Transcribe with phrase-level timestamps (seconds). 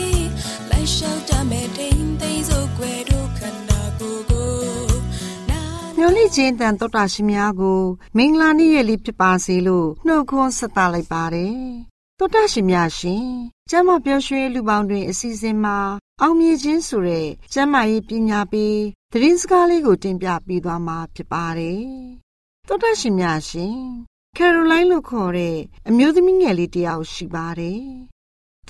[5.97, 7.81] မျော်လင့်ခြင်းတန်တော်တာရှင်များကို
[8.17, 11.55] မင်္ဂလာနေ့ရက်လေးဖြစ်ပါစေလို့နှုတ်ခွန်းဆက်သလိုက်ပါတယ်
[12.19, 13.27] တော်တာရှင်များရှင်
[13.69, 15.77] ကျမ်းမပြောရွှင်လူပေါင်းတွင်အစီအစဉ်မှာ
[16.21, 18.77] အောင်မြင်ခြင်းဆိုတဲ့ကျမ်းမာရေးပညာပေး
[19.11, 21.83] သတင်းစကားလေးကိုတင်ပြပေးသွားမှာဖြစ်ပါတယ်
[22.67, 23.77] တော်တာရှင်များရှင်
[24.37, 27.83] ကယ်ရိုလိုင်းလို့ခေါ်တဲ့အမျိုးသမီးငယ်လေးတယောက်ရှိပါတယ်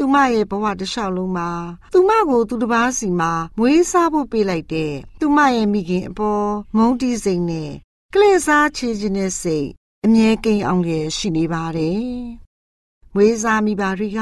[0.04, 1.50] သူမရဲ့ဘဝတစ်လျှောက်လုံးမှာ
[1.94, 7.72] သူမကိုသူတစ်ပါးစီမှာမွေးစားဖို့ပေးလိုက်တဲ့သူမရဲ့မိခင်အပေါ်မုန်းတီးစိတ်နဲ့
[8.14, 9.68] ကလေးစားချေခြင်းနဲ့စိတ်
[10.06, 12.06] အမြဲကိန်းအောင်ရရှိနေပါတယ်။
[13.14, 14.22] မွေးစားမိပါတွေက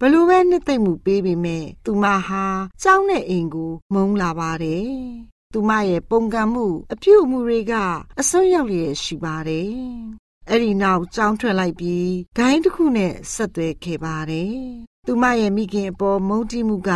[0.00, 2.44] ဘလို့ပဲနှစ်သိမ့်မှုပေးပေမဲ့သူမဟာ
[2.82, 4.90] ကြောင်းတဲ့အိမ်ကို မုန်းလာပါတယ်။
[5.52, 7.72] သူမရဲ့ပုံကံမှု အပြုအမူတွေက
[8.20, 9.72] အစွန်းရောက်လျက်ရှိပါတယ်။
[10.50, 14.58] အဲ့ဒီနောက်ကြောင်းထွက်လိုက်ပြီးဂိုင်းတစ်ခုနဲ့ဆက်သွဲခဲ့ပါတယ်
[15.10, 16.90] သူမရဲ့မိခင်အပေါ်မုန်းတီးမှုက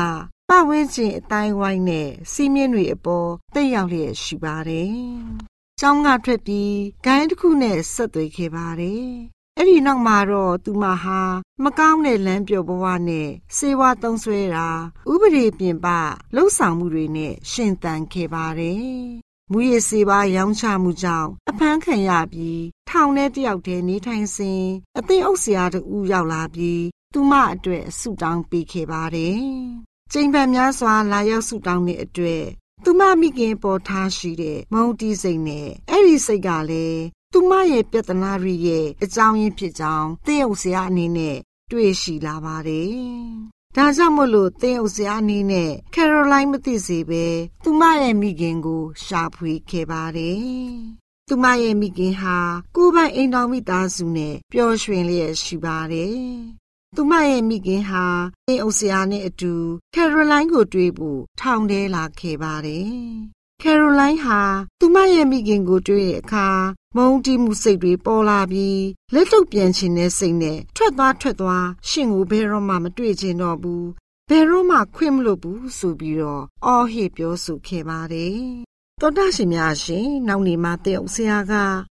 [0.48, 4.96] ပဝင်းကျင်အတိုင်းဝိုင်းနဲ့စီးမြင့်တွေအပေါ်တိတ်ရောက်လျက်ရှိပါတယ်။
[5.80, 6.74] ကျောင်းကထွက်ပြီး
[7.04, 9.06] ဂိုင်းတစ်ခုနဲ့ဆက်သွေးခဲ့ပါတယ်။
[9.58, 11.20] အဲ့ဒီနောက်မှာတော့သူမဟာ
[11.62, 14.68] မကောင်းတဲ့လမ်းပြောဘဝနဲ့စေဝါသုံးဆွဲတာ
[15.12, 15.86] ဥပဒေပြင်ပ
[16.34, 18.86] လှုပ်ဆောင်မှုတွေနဲ့ရှင်သန်ခဲ့ပါတယ်။
[19.52, 24.62] မူရစေပါရောင်းချမှုကြောင့်အဖမ်းခံရပြီးထောင်ထဲတယောက်တည်းနေထိုင်စဉ်
[24.98, 25.80] အသိအုပ်ဆရာတူ
[26.12, 29.40] ရောက်လာပြီး သူမအတွက်ဆုတောင်းပေးခဲ့ပါတယ်။
[30.12, 32.44] ကျိန်ပန်များစွာလာရောက်ဆုတောင်းတဲ့အတွက်
[32.84, 37.02] သူမမိခင်ပေါ်ထားရှိတဲ့မုံတီးစိတ်နဲ့အဲ့ဒီစိတ်ကလည်း
[37.32, 41.36] သူမရဲ့ပြဿနာတွေရဲ့အကြောင်းရင်းဖြစ်ကြောင်းသိအောင်စရာအနေနဲ့
[41.70, 42.94] တွေ့ရှိလာပါတယ်။
[43.76, 47.24] ဒါကြောင့်မို့လို့သင်ဥစရာအနေနဲ့ကယ်ရိုလိုင်းမသိစေပဲ
[47.64, 50.42] သူမရဲ့မိခင်ကိုရှာဖွေခဲ့ပါတယ်။
[51.28, 52.38] သူမရဲ့မိခင်ဟာ
[52.76, 56.61] ကိုယ်ပိုင်အိမ်တော်မိသားစုနဲ့ပျော်ရွှင်လျက်ရှိပါတယ်
[56.97, 58.04] သူမရဲ့မိခင်ဟာ
[58.48, 59.54] အင်းအိုဆီယာနဲ့အတူ
[59.94, 62.92] ကယ်ရိုလိုင်းကိုတွေ့ဖို့ထောင်ထဲလာခဲ့ပါတယ်။
[63.62, 64.41] ကယ်ရိုလိုင်းဟာ
[64.80, 66.48] သူမရဲ့မိခင်ကိုတွေ့တဲ့အခါ
[66.97, 68.83] မုန်းတီးမှုစိတ်တွေပေါ်လာပြီး
[69.15, 73.84] လက်ထုတ်ပြန်ချင်တဲ့စိတ်နဲ့ထွက်သွားထွက်သွားရှင်ကိုဘယ်တော့မှမတွေ့ချင်တော့ဘူး။
[74.28, 78.39] ဘယ်တော့မှခွင့်မလို့ဘူးဆိုပြီးတော့အော်ဟစ်ပြောဆိုခဲ့ပါတယ်။
[79.00, 81.54] တော်တာရှင်များရှင်နောက်နေမှတဲ့ဥဆရာက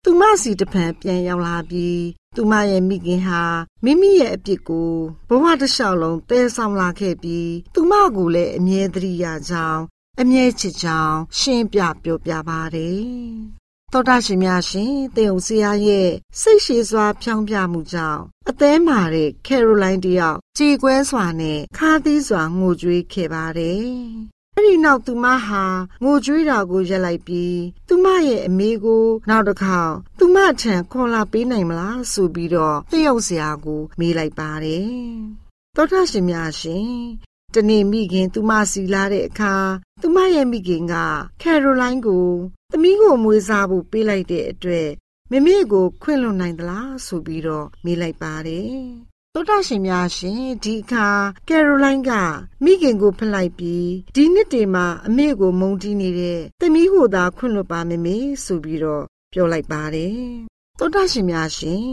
[0.05, 2.03] သူမစီတပံပြန်ရောက်လာပြီး
[2.35, 3.43] သူမရဲ့မိခင်ဟာ
[3.83, 4.93] မိမိရဲ့အပြစ်ကို
[5.27, 9.81] ဘဝတစ်လျှောက်လုံးတဲဆောင်လာခဲ့ပြီးသူမကိုလည်းအမြဲတမ်းရကြောင်း
[10.21, 13.01] အမြဲချစ်ကြောင်းရှင်းပြပြောပြပါတယ်
[13.93, 16.09] တော်တာရှင်များရှင်တေုံစရာရဲ့
[16.41, 23.87] စိတ်ရှိစွာဖြောင်းပြမှုကြောင့်အသေးမာတဲ့ကယ်ရိုလိုင်းတယောက်ကြေကွဲစွာနဲ့ခါသီးစွာငိုကြွေးခဲ့ပါတယ်။
[24.55, 25.63] အဲ့ဒီနောက်သူမဟာ
[26.03, 29.79] ငိုကြွေးတာကိုရက်လိုက်ပြီးသူမရဲ့အမေကိုနောက်တစ်ခါ
[30.19, 34.91] သူမထံခေါ်လာပေးနိုင်မလားဆိုပြီးတော့တယောက်စရာကို မေးလိုက်ပါတယ်။
[35.75, 36.91] သောတာရှင်များရှင်
[37.53, 39.55] တနေ့မိခင်သူမစီလာတဲ့အခါ
[40.01, 40.95] သူမရဲ့မိခင်က
[41.41, 42.27] ကယ်ရိုလိုင်းကို
[42.71, 44.89] သမီးကိုမွေးစားဖို့ပေးလိုက်တဲ့အတွက်
[45.31, 48.79] မမေကိုခွင့်လွှတ်နိုင်သလားဆိုပြီးတော့မေးလိုက်ပါတယ်။
[49.35, 51.07] သောတာရှင်များရှင်ဒီအခါ
[51.49, 52.11] ကယ်ရိုလိုင်းက
[52.63, 59.03] မိခင်ကိုဖလိုက်ပြီးဒီနှစ်တည်းမှာအမေကိုမုန်းတီးနေတဲ့သမီးကိုသာခွင့်လွှတ်ပါမမေဆိုပြီးတော့
[59.33, 60.17] ပြောလိုက်ပါတယ်။
[60.79, 61.85] သောတာရှင်များရှင်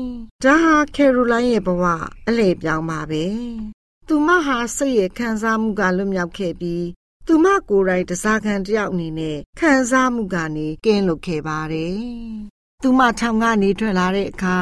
[0.42, 1.84] ဒါဟာကယ်ရိုလိုင်းရဲ့ဘဝ
[2.28, 3.24] အလဲပြောင်းပါပဲ။
[4.08, 6.86] သူမဟာစိတ်ရဲ့ခံစားမှုကလွတ်မြောက်ခဲ့ပြီး
[7.26, 11.98] သူမကိုယ်တိုင်တစားခံတယောက်အနေနဲ့ခံစားမှုကနေကင်းလွတ်ခဲ့ပါတယ်။
[12.82, 14.58] သူမထောင်ကနေထွက်လာတဲ့အခါ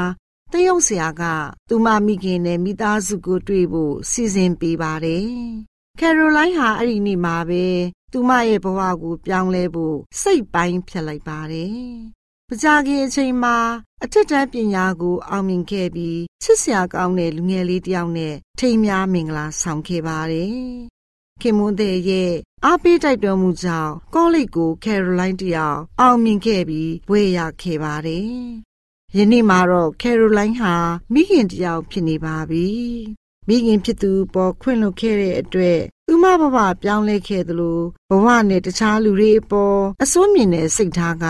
[0.52, 1.22] တရုတ်ဆရာက
[1.68, 5.26] သူမမိခင်နဲ့မိသားစုကိုတွေ့ဖို့စီစဉ်ပေးပါတယ်။
[6.00, 7.64] ကယ်ရိုလိုင်းဟာအဲ့ဒီနေ့မှာပဲ
[8.12, 11.78] သူမရဲ့ဘဝကိုပြောင်းလဲဖို့စိတ်ပိုင်းဖြတ်လိုက်ပါတယ်။
[12.48, 13.56] ပကြခင်အချိန်မှာ
[14.04, 20.56] အထက်တန်းပညာကို အောင်မြင်ခဲ့ပြီးချစ်စရာကောင်းတဲ့လူငယ်လေးတစ်ယောက်နဲ့ထိမ်းများမင်္ဂလာဆောင်ခဲ့ပါတယ်။
[21.40, 22.32] ခင်မွန်းတဲ့ရဲ့
[22.64, 28.32] အားပေးတိုက်တွန်းမှုကြောင့်ကောလိပ်ကိုကယ်ရိုလိုင်းတယောက်အောင်မြင်ခဲ့ပြီးဘွေရခဲ့ပါတယ်။
[29.16, 30.74] ယနေ့မှာတော့ကယ်ရိုလိုင်းဟာ
[31.12, 32.68] မိခင်တယောက်ဖြစ်နေပါပြီ။
[33.48, 41.24] မိခင်ဖြစ်သူပေါ်ခွင့်လွှတ်ခဲ့တဲ့အတွက်သူမဘဝပြောင်းလဲခဲ့သလိုဘဝနဲ့တခြားလူတွေအပေါ်အစိုးမြင်တဲ့စိတ်ထားက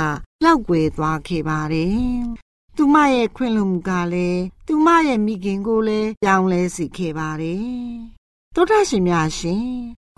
[0.45, 1.99] လောက်ွယ်သွားခဲ့ပါတယ်။
[2.77, 7.67] သူမရဲ့ခွင့်လွှတ်မှုကလည်းသူမရဲ့မိခင်ကိုလည်းပြောင်းလဲစေခဲ့ပါတယ်။
[8.55, 9.65] သောတာရှင်များရှင်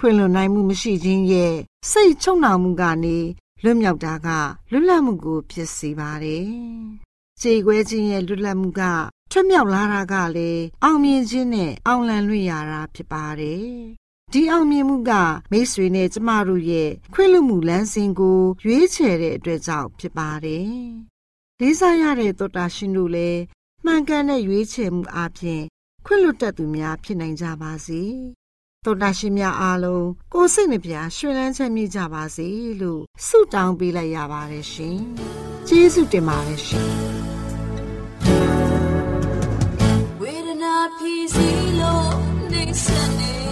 [0.00, 1.54] ခွင့်လွန်နိုင်မှုမရှိခြင်းရဲ့
[1.90, 3.18] စိတ်ချုံနှောင်မှုကနေ
[3.62, 4.28] လွတ်မြောက်တာက
[4.70, 6.48] လွတ်လပ်မှုကိုဖြစ်စေပါတယ်။
[7.42, 8.82] ခြေခွဲခြင်းရဲ့လွတ်လပ်မှုက
[9.30, 13.68] ထွတ်မြောက်လာတာကလည်းအောင်မြင်ခြင်းနဲ့အောင်လံလွင့်ရတာဖြစ်ပါတယ်။
[14.32, 15.12] ဒီအောင်မြင်မှုက
[15.50, 20.70] မိတ်ဆွေနဲ့ကျမတို့ရဲ့ခွင့်လွှတ်မှုလမ်းစဉ်ကိုရွေးချယ်တဲ့အတွက်ကြောင့်ဖြစ်ပါတယ်။
[21.60, 23.40] လေးစားရတဲ့သောတာရှင်တို့လည်း
[23.84, 25.62] မှန်ကန်တဲ့ရွေးချယ်မှုအပြင်
[26.06, 28.02] ခွင့်လွတ်တတ်သူများဖြစ်နိုင်ကြပါစေ
[28.84, 32.48] တော်တာရှင်များအားလုံးကိုစိတ်နှပြရွှင်လန်းချမ်းမြေ့ကြပါစေ
[32.80, 34.96] လို့ဆုတောင်းပေးလိုက်ရပါတယ်ရှင်။
[35.68, 36.90] ကျေးဇူးတင်ပါတယ်ရှင်။
[41.00, 41.48] ဖြစ်စီ
[41.80, 42.14] လို့
[42.52, 42.86] နေစ
[43.18, 43.49] နေ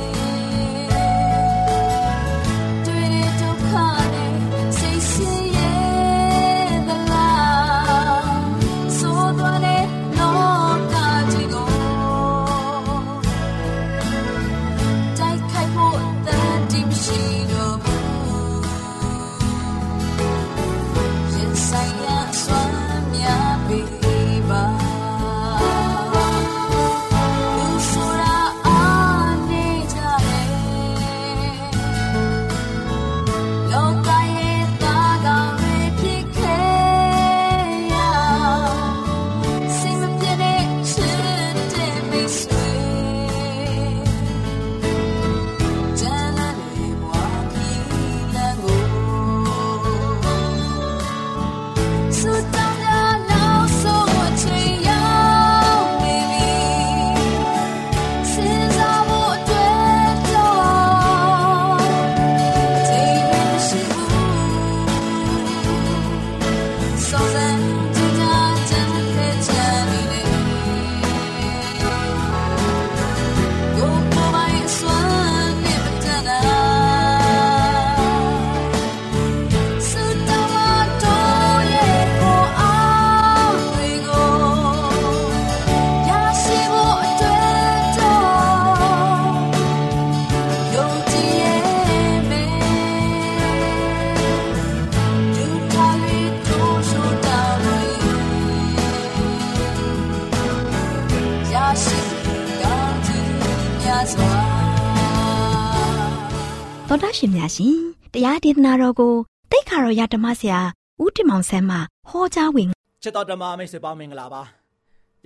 [107.18, 107.78] ရှင်များရှင်
[108.14, 109.14] တရားဒေသနာတော်ကို
[109.50, 110.60] တိတ်ခါတော်ရဓမ္မဆရာ
[111.02, 111.76] ဦးတင်မောင်ဆန်းမှ
[112.08, 112.68] ဟောကြားဝင်
[113.02, 114.42] ချစ်တော်ဓမ္မမိတ်ဆွေပေါင်းမင်္ဂလာပါ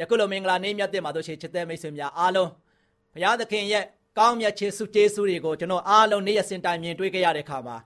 [0.00, 2.50] ယခုလိုမင်္ဂလာနေ့မြတ်တဲ့မှာတို့ရှိချစ်တဲ့မိတ်ဆွေများအားလုံး
[3.12, 3.84] ဘုရားသခင်ရဲ့
[4.18, 7.76] ကောင်းမြတ်ခြေဆုကျေးဇူးတွေကိုကျွန်တော်အားလုံးနေ့ရက်စဉ်တိုင်မြင်တွေ့ကြရတဲ့အခါမှာ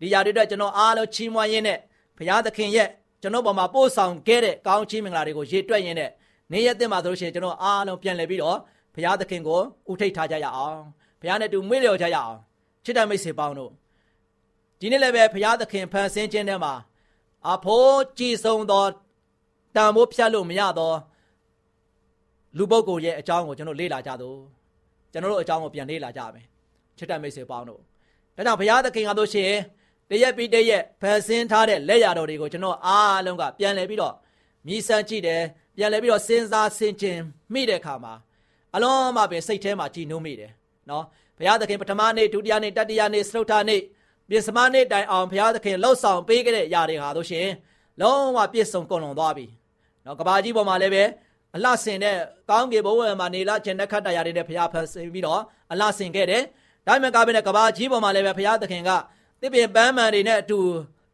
[0.00, 1.78] ဒီຢာတွေအတွက်ကျွန်တော်အားလုံးချီးမွမ်းရင်းနဲ့
[2.18, 2.88] ဘုရားသခင်ရဲ့
[3.22, 6.10] ကျွန်တော်ပေါ်မှာပို့ဆောင်ခဲ့တဲ့ကောင်းချီးမင်္ဂလာတွေကိုရေတွက်ရင်းနဲ့
[6.52, 8.58] နေ့ရက်တဲ့မှာတို့ရှိကျွန်တော်အားလုံးပြန်လည်ပြီးတော့
[8.94, 9.60] ဘုရားသခင်ကို
[9.90, 10.78] ဥထိတ်ထားကြရအောင်
[11.20, 12.36] ဘုရားနဲ့တူမွေးလျော်ကြရအောင်
[12.86, 13.72] ချစ်တဲ့မိတ်ဆွေပေါင်းတို့
[14.80, 16.74] ဒီနေ့လည်းပဲဘုရားသခင်ဖန်ဆင်းခြင်းထဲမှာ
[17.52, 18.84] အဖို့ကြည်ဆုံးသော
[19.76, 20.92] တန်ဖိုးဖြတ်လို့မရသော
[22.58, 24.38] လူပုဂ္ဂိုလ်ရဲ့အကြောင်းကိုကျွန်တော်လေ့လာကြတော့
[25.12, 26.44] ကျွန်တော်တို့အကြောင်းကိုပြန်လေ့လာကြမယ်
[26.98, 27.80] ချစ်တဲ့မိတ်ဆွေပေါင်းတို့
[28.36, 29.52] ဒါကြောင့်ဘုရားသခင်ကတို့ရှင်
[30.10, 34.14] တရက်ပြီးတရက်ဖန်ဆင်းထားတဲ့လက်ရတော်တွေကိုကျွန်တော်အားလုံးကပြန်လည်ပြီးတော့
[34.66, 35.42] မြည်ဆန်းကြည့်တယ်
[35.76, 37.18] ပြန်လည်ပြီးတော့စဉ်းစားဆင်ခြင်
[37.52, 38.14] မိတဲ့အခါမှာ
[38.74, 40.52] အလုံးမပဲစိတ်ထဲမှာကြည်နှုံးမိတယ်
[40.90, 41.04] နော်
[41.38, 43.80] ဘုရားသခင်ပထမနေ့ဒုတိယနေ့တတိယနေ့စတုတ္ထနေ့
[44.30, 47.48] ပြစ္စမနေ့တိုင်အောင်ဘုရားသခင်လှုပ်ဆောင်ပေးခဲ့တဲ့ຢာတွေဟာတို့ရှင်
[48.00, 49.46] လုံးဝပြည့်စုံကုန်လွန်သွားပြီ
[50.04, 51.04] နော်ကဘာကြီးပေါ်မှာလည်းပဲ
[51.56, 52.16] အလှဆင်တဲ့
[52.50, 55.40] ကောင်းကင်ဘဝမှာနေလာခြင်းနဲ့ခတ်တရားတွေနဲ့ဘုရားဖန်ဆင်းပြီးတော့
[55.72, 56.42] အလှဆင်ခဲ့တယ်
[56.86, 58.90] ဒါမှမကဘဲနဲ့ကဘာကြီးပေါ်မှာလည်းပဲဘုရားသခင်က
[59.40, 60.58] တစ်ပင်ပန်းမှန်တွေနဲ့အတူ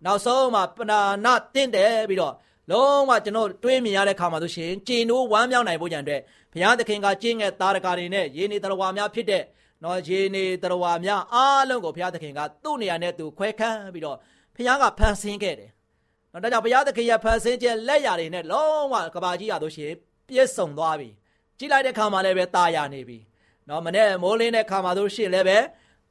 [0.05, 2.35] နောက်ဆုံးမှာပနာနာတင့်တယ်ပြီးတော့
[2.71, 6.21] လုံးဝကျွန်တော်တွေးမြင်ရတဲ့ခါမှာဆိုရှင်ကျင်တို့ဝမ်းမြောက်နိုင်ဖို့ကြံတဲ့
[6.52, 9.43] ဘုရားသခင်ကကျင့်ငယ်သားတကာတွေနဲ့ယေနေတရဝါများဖြစ်တဲ့
[9.85, 14.17] နော်ယေနေတရဝါများအားလုံးကိုဘုရားသခင်ကသူ့နေရာနဲ့သူခွဲခန်းပြီးတော့
[14.57, 15.71] ဘုရားကဖန်ဆင်းခဲ့တယ်။
[16.33, 19.97] နော်ဒါကြောင့်ဘုရားသခင်ရဲ့ဖန်ဆင်းခြင်းလက်ရာတွေနဲ့လုံးဝကဘာကြီးရလို့ရှိရင်
[20.29, 21.09] ပြည့်စုံသွားပြီ။
[21.59, 23.19] ကြည့်လိုက်တဲ့ခါမှာလည်းပဲตาရနေပြီ။
[23.69, 25.59] နော်မနေ့မိုးလင်းတဲ့ခါမှာဆိုရှင်လည်းပဲ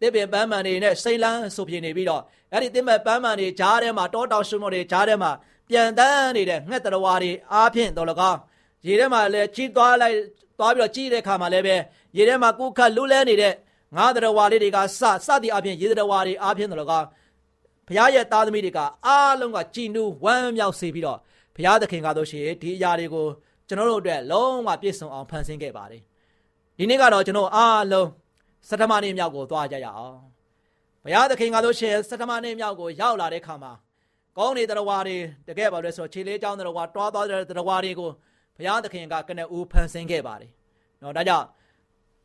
[0.01, 5.31] တစ်ပင်ပန်းမှန်တွေနဲ့စိတ်လန်းဆူပြေနေပြီးတော့အဲ့ဒီတစ်မဲ့ပန်းမှန်တွေကြားထဲမှာတောတောင်ရှုံးတွေကြားထဲမှာ
[5.69, 8.39] ပြန်တန်းနေတဲ့ငှက်တရဝါတွေအားဖြင့်တော်လကောင်း
[8.87, 10.15] ရေထဲမှာလည်းကြီးသွားလိုက်
[10.59, 11.75] သွားပြီးတော့ကြီးတဲ့ခါမှာလည်းပဲ
[12.17, 13.53] ရေထဲမှာကုခတ်လူးလဲနေတဲ့
[13.95, 17.07] ငါးတရဝါလေးတွေကစစသည်အပြင်ရေတရဝါတွေအားဖြင့်တော်လကောင်း
[17.87, 21.19] ဘုရားရဲ့သားသမီးတွေကအားလုံးကကြည်နူးဝမ်းမြောက်စေပြီးတော့
[21.55, 23.25] ဘုရားသခင်ကတော့ရှိဒီအရာတွေကို
[23.67, 26.01] ကျွန်တော်တို့အတွက်လုံးဝပြည့်စုံအောင်ဖန်ဆင်းခဲ့ပါတယ်
[26.77, 28.07] ဒီနေ့ကတော့ကျွန်တော်အားလုံး
[28.69, 30.17] စတမနေ့မြောက်ကိုသွားကြရအောင်
[31.03, 33.73] ဘုရားသခင်ကတော့ရှင်စတမနေ့မြောက်ကိုရောက်လာတဲ့ခါမှာ
[34.37, 38.09] ကောင်းနေတရဝါတွေတကယ်ပါလဲဆိုခြေလေးချောင်းတရဝါတွားသွားတဲ့တရဝါတွေကို
[38.57, 40.51] ဘုရားသခင်ကကနဦးဖန်ဆင်းခဲ့ပါတယ်။
[41.01, 41.45] နော်ဒါကြောင့်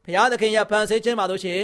[0.06, 1.60] ဘုရားသခင်ရဲ့ဖန်ဆင်းခြင်းမှာတို့ရှင်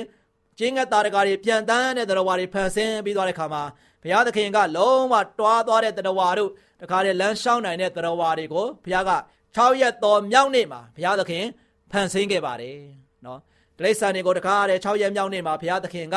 [0.58, 3.62] ကျင်းကတာရကာတွေပြန်တန်းတဲ့တော်ဝါတွေဖန်ဆင်းပြီးသွားတဲ့ခါမှာ
[4.02, 6.50] ဘုရားသခင်ကလုံးဝတွားသွားတဲ့တော်ဝါတို့
[6.82, 9.12] တခါတည်းလမ်းလျှောက်နိုင်တဲ့တော်ဝါတွေကိုဘုရားက
[9.56, 11.44] 6ရက်တော်မြောက်နေ့မှာဘုရားသခင်
[11.90, 12.78] ဖန်ဆင်းခဲ့ပါတယ်
[13.24, 13.40] နော်
[13.78, 16.16] တိရစ္ဆာန်တွေကိုတခါတည်း6ရက်မြောက်နေ့မှာဘုရားသခင်က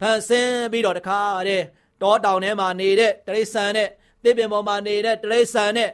[0.00, 1.64] ဖန်ဆင်းပြီးတော့တခါတည်း
[2.02, 3.88] တောတောင်ထဲမှာနေတဲ့တိရစ္ဆာန်နဲ့
[4.24, 5.90] သစ်ပင်ပေါ်မှာနေတဲ့တိရစ္ဆာန်နဲ့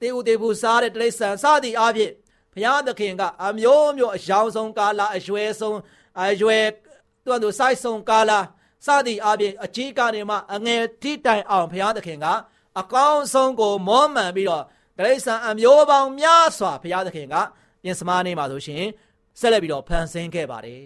[0.00, 2.12] တေဦးတေဖူစားတဲ့တိရစ္ဆာန်စသည်အပြင်
[2.54, 5.78] ဘုရားသခင်ကအမျိုးမျိုးအယောင်ဆုံးကာလအရွယ်ဆုံး
[6.20, 6.66] အရွယ်
[7.24, 8.32] သူ့အတူစိုက်ဆုံးကာလ
[8.86, 12.26] စသည်အပြင်အကြီးကနေမှအငယ်ထိတိုင်အောင်ဘုရားသခင်က
[12.80, 14.64] အကောင်းဆုံးကိုမောမှန်ပြီးတော့
[14.98, 17.34] တရိษံအမျိုးပေါင်းများစွာဘုရားသခင်က
[17.82, 18.84] ပြင်စမားနေမှာဆိုရှင်
[19.40, 20.84] ဆက်လက်ပြီးတော့ဖန်ဆင်းခဲ့ပါတယ်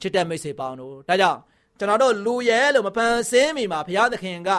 [0.00, 1.38] ချစ်တဲ့မိတ်ဆွေပေါင်းတို့ဒါကြောင့်
[1.78, 4.50] ကျွန်တော်တို့လူရဲလို့မဖန်ဆင်းမိမှာဘုရားသခင်က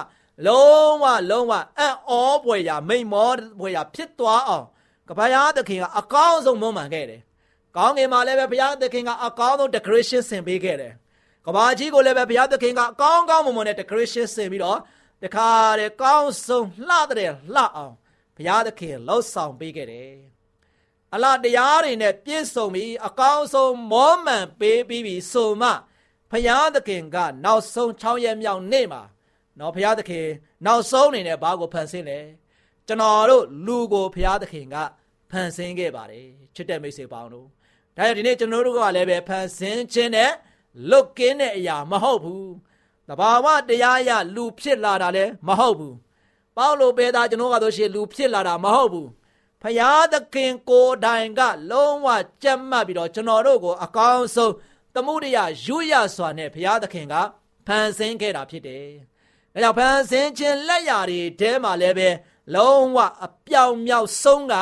[0.48, 2.12] လုံးဝလုံးဝအံ့ဩ
[2.46, 4.65] ပွေရာမိန်မောပွေရာဖြစ်သွားအောင်
[5.12, 7.22] ကဘာယာသခင်ကအကောင်းဆုံးမွမ်းမံခဲ့တယ်။
[7.77, 10.94] ကောင်းငင်မှာလည်းပဲဘုရားသခင်ကအကောင်းဆုံး decoration ဆင်ပေးခဲ့တယ်။
[11.46, 14.80] ကဘာကြီးကိုလည်းပဲဘုရားသခင်ကအကောင်းကောင်းမွန်မွန်နဲ့ decoration ဆင်ပြီးတော့
[15.24, 15.50] တခါ
[15.80, 17.94] တည်းကောင်းဆုံးလှတဲ့လှအောင်
[18.36, 20.13] ဘုရားသခင်လှုပ်ဆောင်ပေးခဲ့တယ်။
[21.13, 25.70] အလားတရားတွေနဲ့ပြည့်စုံပြီးအကောင်းဆုံးမောမှန်ပေးပြီးပြီဆိုမှ
[26.32, 29.01] ဖယားသခင်ကနောက်ဆုံး6ရက်မြောက်နေ့မှာ
[29.60, 30.27] နော်ဖယားသခင်
[30.65, 32.20] နောက်ဆုံးအနေနဲ့ဘာကိုဖန်ဆင်းလဲ
[32.88, 34.77] ကျွန်တော်တို့လူကိုဖယားသခင်က
[35.31, 37.47] ဖန်ဆင်းခဲ့ပါတယ်ချစ်တဲ့မိတ်ဆွေပေါင်းတို့
[37.97, 40.31] ဒါကြောင့်ဒီနေ့ကျွန်တော်တို့ကလည်းပဲဖန်ဆင်းခြင်းနဲ့
[40.89, 42.51] လွတ်ကင်းတဲ့အရာမဟုတ်ဘူး
[43.07, 45.95] တဘာဝတရားအရလူဖြစ်လာတာလည်းမဟုတ်ဘူး
[46.57, 49.09] ပေါလုပေသားကျွန်တော်ကတော့ရှင်လူဖြစ်လာတာမဟုတ်ဘူး
[49.61, 52.07] ဖယားသခင်ကိုယ်တိုင်က လုံးဝ
[52.43, 54.53] ကြက်မှတ်ပြီးတော့ကျွန်တော်တို့ကို အကောင်းဆုံး
[54.95, 57.15] သမုဒယရွရစွာနဲ့ဘုရားသခင်က
[57.67, 58.88] ဖန်ဆင်းခဲ့တာဖြစ်တယ်။
[59.53, 62.09] ဒါကြောင့်ဖန်ဆင်းခြင်းလက်ရာတွေတဲမှာလည်းပဲ
[62.55, 64.53] လုံးဝအပြောင်မြောက်ဆုံးက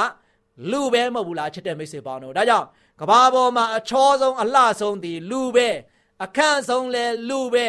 [0.71, 2.67] လူပဲမဟုတ်ဘူးလားချစ်တဲ့မိတ်ဆွေပေါင်းတို့။ဒါကြောင့်
[2.99, 5.69] ကဘာပေါ်မှာအချောဆုံးအလှဆုံးဒီလူပဲ
[6.23, 7.67] အခန့်ဆုံးလဲလူပဲ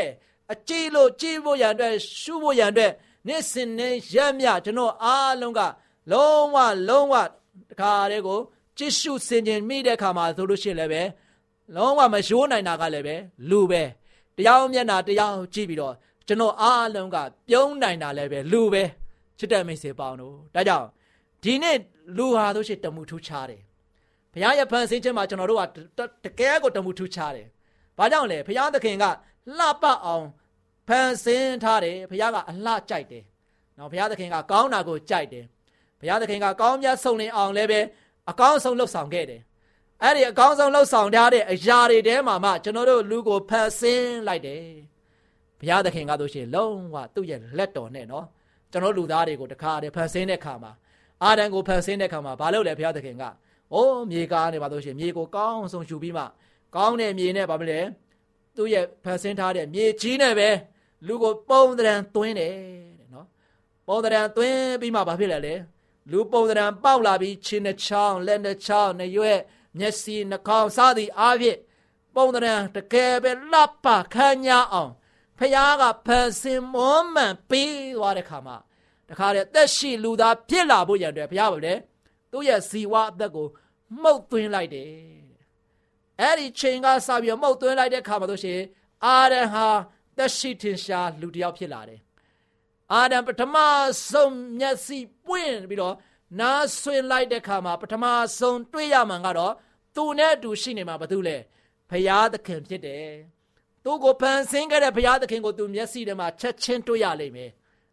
[0.53, 2.93] အကြည့်လို့ကြည့်ဖို့ရန်အတွက်ရှုဖို့ရန်အတွက်
[3.29, 5.61] နေ့စဉ်နဲ့ရက်မြကျွန်တော်အားလုံးက
[6.13, 6.57] လုံးဝ
[6.89, 7.15] လုံးဝ
[7.71, 8.41] တခါတည်းကို
[8.79, 11.03] ကြည့်ရှုစင်ကြင်မိတဲ့ခါမှာဆိုလို့ရှိရင်လည်းပဲ
[11.75, 13.17] လုံးဝမရိုးနိုင်တာကလည်းပဲ
[13.51, 13.83] လူပဲ
[14.37, 15.95] တရားမျက်နာတရားကြည့်ပြီးတော့
[16.27, 17.17] ကျွန်တော်အားလုံးက
[17.49, 18.83] ပြုံးနိုင်တာလည်းပဲလူပဲ
[19.39, 20.87] ချစ်တဲ့မိတ်ဆွေပေါင်းတို့ဒါကြောင့်
[21.43, 21.77] ဒီနေ့
[22.17, 23.63] လူဟာတို့ရှိတမှုထူးခြားတယ်
[24.33, 25.65] ဘုရားရဲ့ဖန်ဆင်းခြင်းမှာကျွန်တော်တို့က
[26.25, 27.47] တကယ်ကိုတမှုထူးခြားတယ်
[27.99, 29.05] ဘာကြောင့်လဲဘုရားသခင်က
[29.59, 30.27] လှပအောင်
[30.89, 33.25] ဖန်ဆင်းထားတယ်ဘုရားကအလှကြိုက်တယ်
[33.79, 35.45] နော်ဘုရားသခင်ကကောင်းတာကိုကြိုက်တယ်
[36.01, 37.81] ဘုရားသခင်ကကောင်းမြတ်ဆုံးလင်အောင်လည်းပဲ
[38.31, 39.41] အကောင်းဆုံးလှုပ်ဆောင်ခဲ့တယ်
[40.03, 44.65] အဲ့ဒီအကောင်းဆုံးလှုပ်ဆောင်ထားတဲ့အရာတွေထဲမှာမှကျွန်တော်တို့လူကိုဖန်ဆင်းလိုက်တယ်
[45.61, 48.27] ဘုရားသခင်ကတို့ရှိရင်လုံးဝသူ့ရဲ့လက်တော်နဲ့နော်
[48.73, 50.73] ကျွန်တော်လူသားတွေကိုတခါတည်းဖန်ဆင်းတဲ့ခါမှာ
[51.25, 53.25] အာဒံကိုဖန်ဆင်းတဲ့ခါမှာဘာလုပ်လဲဘုရားသခင်က
[53.75, 56.25] အိုးမြေကားနေပါလို့ရှိရင်မြေကိုကောင်းဆုံးယူပြီးမှ
[56.75, 57.81] ကောင်းတဲ့မြေနဲ့ဘာမလဲ
[58.57, 60.49] သူ့ရဲ့ဖန်ဆင်းထားတဲ့မြေကြီးနဲ့ပဲ
[61.07, 62.53] လူကိုပုံသဏ္ဍာန်သွင်းတယ်
[62.99, 63.27] တဲ့နော်
[63.89, 65.55] ပုံသဏ္ဍာန်သွင်းပြီးမှဘာဖြစ်လဲလဲ
[66.11, 69.41] လူပုံသဏ္ဍာန်ပေါက်လာပြီးခြေနှချောင်းလက်နှချောင်းနှရွက်
[69.79, 71.59] မျက်စိနှာခေါင်းစသည်အားဖြင့်
[72.15, 74.93] ပုံသဏ္ဍာန်တကယ်ပဲလှပခမ်းညားအောင်
[75.39, 78.57] ဖခင်ကဖန်ဆင်းမွမ်းမံပေးသွားတဲ့ခါမှာ
[79.11, 81.75] တခါတည်းသက်ရှိလူသားဖြစ်လာဖို့ရန်အတွက်ဘုရားဗလဲ
[82.33, 83.49] သူ့ရဲ့ဇီဝအသက်ကို
[84.03, 84.89] မှုတ်သွင်းလိုက်တယ်
[86.21, 88.55] အဲ့ဒီချိန်ကစပြီးမှုတ်သွင်းလိုက်တဲ့ခါမှာတို့ရှိ
[89.05, 89.67] အာရန်ဟာ
[90.17, 92.01] သက်ရှိထင်ရှားလူတစ်ယောက်ဖြစ်လာတယ်
[92.93, 93.57] အာဒံပထမ
[94.11, 95.95] ဆုံးမျက်စိပွင့်ပြီးတော့
[96.41, 98.05] နားဆွင့်လိုက်တဲ့ခါမှာပထမ
[98.39, 99.53] ဆုံးတွေ့ရမှာကတော့
[99.97, 101.37] သူနဲ့အတူရှိနေမှာဘာလို့လဲ
[101.91, 103.07] ဖရာသခင်ဖြစ်တယ်
[103.85, 107.51] သူကိုဖန်ဆင်းခဲ့တဲ့ဘုရားသခင်ကိုသူမျက်စိထဲမှာချက်ချင်းတွေ့ရလိမ့်မယ်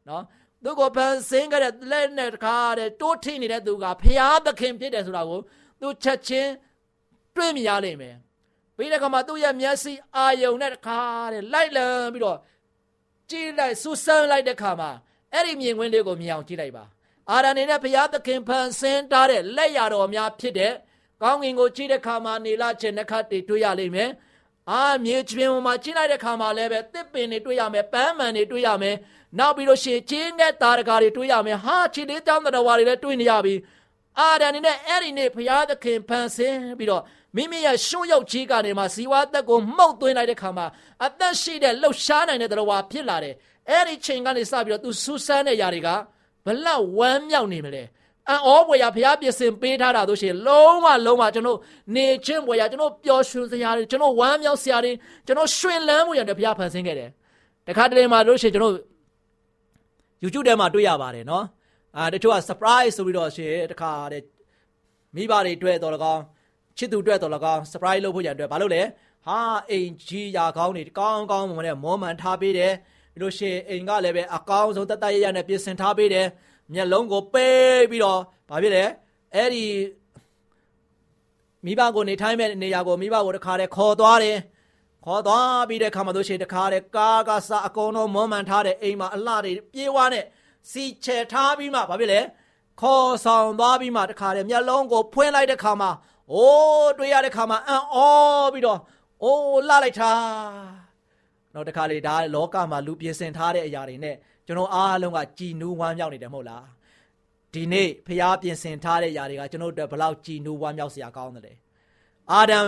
[0.09, 0.24] နော်
[0.63, 5.39] သူကိုဖန်ဆင်းခဲ့တဲ့လက်နဲ့တခါတဲ့တိုးထိနေတဲ့သူကဘုရားသခင်ဖြစ်တယ်ဆိုတာကို
[5.81, 6.51] သူချက်ချင်း
[7.35, 8.15] တွေ့မြင်ရလိမ့်မယ်
[8.75, 10.99] ပြီးတဲ့အခါမှာသူ့ရဲ့မျက်စိအာယုံနဲ့တခါ
[11.33, 12.37] တဲ့လိုက်လံပြီးတော့
[13.29, 14.91] ကြည့်လိုက်စူးစမ်းလိုက်တဲ့အခါမှာ
[15.33, 16.83] အဲ့ဒီမြင်ကွင်းလေးကိုမြင်အောင်ကြည့်လိုက်ပါ
[17.31, 20.73] အာရန်နေနဲ့ဘုရားသခင်ဖန်ဆင်းထားတဲ့လက်ရတော်များဖြစ်တဲ့
[21.21, 24.09] ကောင်းကင်ကိုကြည့်တဲ့အခါမှာနေလာခြင်းနှခတ်တွေတွေ့ရလိမ့်မယ်
[24.71, 28.95] အာမြေပြင်ပေါ်မှာကျင်းလိုက်တဲ့ခါမှာလည်းပဲတစ်ပင်တွေတွေ့ရမယ်ပန်းမှန်တွေတွေ့ရမယ်
[29.38, 33.55] နောက်ပြီးလို့ရှိရင်ကျင်းတဲ့တာရကာတွေတွေ့ရမယ်ဟာခြေလေးတောင်းတော်ဝါတွေလည်းတွေ့နေရပြီ
[34.19, 37.03] အာဒန်နေနဲ့အဲ့ဒီနေ့ဘုရားသခင်ဖန်ဆင်းပြီးတော့
[37.36, 40.65] မိမိရဲ့ရှုံးရောက်ကြီးကနေမှဇီဝအသက်ကိုမှုတ်သွင်းလိုက်တဲ့ခါမှာ
[41.05, 43.36] အသက်ရှိတဲ့လှုပ်ရှားနိုင်တဲ့တော်ဝါဖြစ်လာတယ်
[43.69, 45.89] အဲ့ဒီချိန်ကနေစပြီးတော့သူဆူဆန်းတဲ့ຢာတွေက
[46.46, 47.84] ဘလောက်ဝမ်းမြောက်နေမလဲ
[48.29, 51.60] အံ့ဩဘွယ်ရဘုရားပြင်ဆင်ပေးထားတာတို့ရှိရင်လုံးဝလုံးဝကျွန်တော်
[51.96, 54.91] နေချင်းဘွယ်ရကျွန်တော်ပျော်ရွှင်စရာတွေကျွန်တော်ဝမ်းမြောက်စရာတွေ
[55.25, 57.10] ကျွန်တော်ရွှင်လန်းမှုရတယ်ဘုရားဖန်ဆင်းခဲ့တယ်
[57.67, 58.74] တခါတလေမှာတို့ရှိရင်ကျွန်တော်
[60.24, 61.45] YouTube ထဲမှာတွေ့ရပါတယ်နော်
[61.97, 64.24] အာတချို့က surprise ဆိုပြီးတော့ရှင်တခါတဲ့
[65.15, 66.21] မိဘတွေတွေ့တော်လကောင်း
[66.77, 68.81] ချစ်သူတွေ့တော်လကောင်း surprise လုပ်ဖို့ရတဲ့ဘာလို့လဲ
[69.25, 72.74] ဟာအိမ်ကြီးရာကောင်းတွေကောင်းကောင်းမွန်နဲ့မောမှန်ထားပေးတယ်
[73.13, 76.27] ပြီးလို့ရှိရင်အိမ်ကလည်းပဲအကောင်းဆုံးတတ်တရရနဲ့ပြင်ဆင်ထားပေးတယ်
[76.74, 78.19] မျက်လုံးကိုပေးပြီးတော့
[78.50, 78.83] ဘာဖြစ်လဲ
[79.36, 79.65] အဲ့ဒီ
[81.65, 84.38] မိဘကိုနေထိုင်းမဲ့နေရာကိုမိဘကိုတခါတည်းခေါ်သွားတယ်
[85.05, 90.25] ခေါ်သွားပြီးတဲ့ခါမှတို့ရှိတခါတည်းကားကစားအကုန်လုံးမွမ်းမံထားတဲ့အိမ်မှာအလှတွေပြေးဝါနဲ့
[90.71, 92.19] စီချယ်ထားပြီးမှဘာဖြစ်လဲ
[92.81, 95.91] ခေါ်ဆောင်သွားပြီးမှတခါတည်းမျက်လုံးကိုဖွင့်လိုက်တဲ့ခါမှာ
[96.33, 97.97] အိုးတွေ့ရတဲ့ခါမှာအံ့ဩ
[98.53, 98.79] ပြီးတော့
[99.23, 100.13] အိုးလှလိုက်တာ
[101.53, 106.65] နောက်တခါလေဒါလောကမှာလူပြင်ဆင်ထားတဲ့အရာတွေနဲ့ကျွန်တော်အားလုံးကကြည်နူးဝမ်းမြောက်နေတယ်မဟုတ်လား
[107.53, 111.57] ဒီနေ့ဖျားပြင်ဆင်ထားတဲ့ຢာတွေကကျွန်တော်တို့ဘလောက်ကြည်နူးဝမ်းမြောက်စရာကောင်းတယ်
[112.33, 112.60] အာဒံ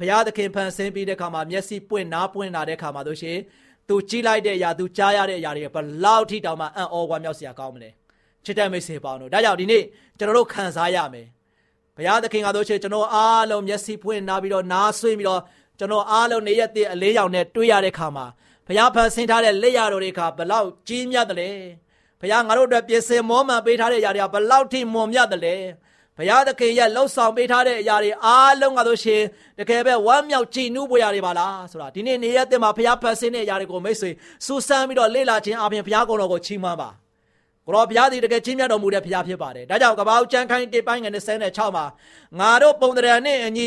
[0.00, 3.38] ဘုရားသခင်ဖန်ဆင်းပြီးတဲ့ခါမှာမျက်စိပွင့်နားပွင့်လာတဲ့ခါမှာတို့ရှင်
[3.88, 7.90] သူကြည်လိုက်တဲ့အရာသူကြားရတဲ့အရာတွေဘလောက်ထိတောင်မှအံ့ဩဝမ်းမြောက်စရာကောင်းမလဲ
[8.44, 9.82] ချစ်တဲ့မိတ်ဆွေပေါင်းတို့ဒါကြောင့်ဒီနေ့
[10.18, 11.26] ကျွန်တော်တို့ခံစားရမယ်
[11.96, 15.42] ဘုရားသခင်ကတို့ရှင်ကျွန်တော်အားလုံးမျက်စိပွင့်နားပြီးတော့နားဆွေးပြီးတော့
[15.78, 18.26] ကျွန်တော်အားလုံးနေရက်တဲ့အလေးရောင်နဲ့တွေ့ရတဲ့ခါမှာ
[18.66, 21.50] ဘုရားဖန်ဆင်းထားတဲ့လက်ရတော်တွေကဘလောက်ကြီးမြတ်တယ်လဲ
[22.20, 25.54] ဘုရားငါတို့အတွက်ပြင်ဆင်မောမှန်ပေးထားတဲ့အရာတွေကဘလောက်ထိမွန်မြတ်တယ်လဲ
[26.20, 29.22] ဘုရားသခင်ရဲ့လှုပ်ဆောင်ပေးထားတဲ့အရာတွေအားလုံးကဆိုရှင်
[29.58, 34.10] တကယ်ပဲဝမ်းမြောက်ကြည်နူးပွေရာတွေပါလားဆိုတာဒီနေ့နေရက်တင်မှာဘုရားဖန်ဆင်းတဲ့အရာတွေကိုမိတ်ဆွေ
[34.46, 36.90] စူးစမ်းပြီးတော့လေ့လာခြင်းအပြင်ဘုရားကုံတော်ကိုချီးမွမ်းပါ
[37.66, 41.84] ကိုရောဘုရားသည်တကယ်ချင်းမြတ်တော်မူတဲ့ဘုရားဖြစ်ပါတယ်ဒါကြောင့်ကပောက်ကျမ်းခိုင်းတိပိုင်းငယ်26မှာ
[42.38, 43.66] ငါတို့ပုံတရံနဲ့အညီ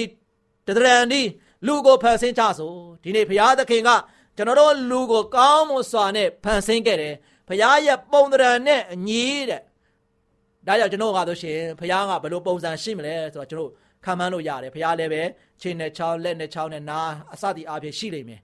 [0.67, 1.21] တရံဒီ
[1.67, 3.89] လူကိုဖန်ဆင်းကြဆိုဒီနေ့ဘုရားသခင်က
[4.37, 7.15] ကျွန်တော်တို့လူကိုကောင်းမွန်စွာနဲ့ဖန်ဆင်းခဲ့တယ်
[7.47, 9.61] ဘုရားရဲ့ပုံတရံနဲ့အညီတဲ့
[10.67, 13.71] ဒါကြောင့်ကျွန်တော်ကဆိုရှင်ဘုရားကဘယ်လိုပုံစံရှိမလဲဆိုတော့ကျွန်တော်
[14.04, 15.21] ခံမှန်းလို့ရတယ်ဘုရားလည်းပဲ
[15.62, 18.39] ခြေနဲ့ချောင်းလက်နဲ့ချောင်းနဲ့နားအစသည်အပြင်ရှိလိမ့်မယ်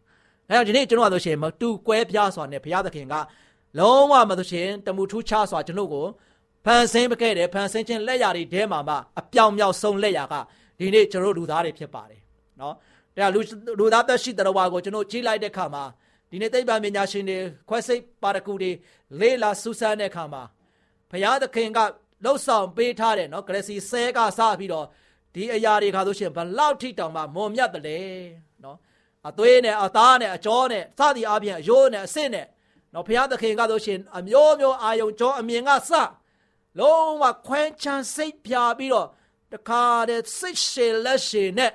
[0.47, 3.15] ဒါကြောင့်ဒီနေ့ကျွန်တော်ကဆိုရှင်မတူကွဲပြားစွာနဲ့ဘုရားသခင်က
[3.79, 6.05] လုံးဝမဆိုရှင်တမှုထူးခြားစွာကျွန်တော်ကို
[6.65, 10.36] ဖန်ဆင်းပခဲ့တယ်ဖန်ဆင်းခြင်းလက်ရာတွေထဲမှာမှအပြောင်မြောက်ဆုံးလက်ရာက
[10.79, 12.21] ဒီနေ့ကျွန်တော်လူသားတွေဖြစ်ပါတယ်
[12.60, 12.73] နော်
[13.17, 13.39] ဒါလူ
[13.79, 15.84] လူသားသက်ရှိတော်ဝါကိုကျွန်တော်ကြီးလိုက်တဲ့ခါမှာ
[16.32, 17.38] ဒီနေ့သိပ္ပံပညာရှင်တွေ
[17.69, 18.71] ခွဲစိတ်ပါရကူတွေ
[19.19, 20.43] လေးလာစူးစမ်းတဲ့ခါမှာ
[21.12, 21.79] ဘုရားသခင်က
[22.23, 24.86] လှုပ်ဆောင်ပေးထားတယ်နော်ဂရစီဆဲကစပြီးတော့
[25.36, 27.99] ဒီအရာတွေခါဆိုရှင်ဘလောက်ထိတောင်မှမွန်မြတ်တယ်လေ
[28.63, 28.77] နော်
[29.29, 32.45] အသွေးနဲ့အသားနဲ့အကြောနဲ့စသည်အပြင်အယိုးနဲ့အဆင့်နဲ့
[32.93, 35.91] နော်ဘုရားသခင်ကဆိုရှင်အမျိုးမျိုးအာယုံကြောအမြင်ကစ
[36.79, 39.08] လုံးဝခွဲချမ်းစိတ်ဖြာပြီးတော့
[39.53, 41.71] တခါတည်းစိတ်ရှည်လက်ရှည်နဲ့